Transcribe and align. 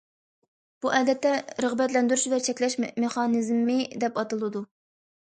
بۇ 0.85 0.93
ئادەتتە‹‹ 0.99 1.33
رىغبەتلەندۈرۈش 1.65 2.23
ۋە 2.31 2.39
چەكلەش 2.47 2.77
مېخانىزمى›› 2.85 3.77
دەپ 4.05 4.19
ئاتىلىدۇ. 4.23 4.65